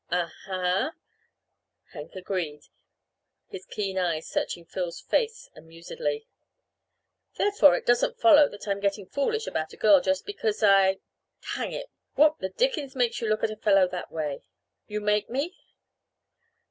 [0.09, 0.91] "Uh huh,"
[1.93, 2.63] Hank agreed,
[3.49, 6.25] his keen eyes searching Phil's face amusedly.
[7.35, 10.97] "Therefore, it doesn't follow that I'm getting foolish about a girl just because I
[11.53, 11.91] hang it!
[12.15, 14.41] what the Dickens makes you look at a fellow that way?
[14.87, 15.55] You make me?"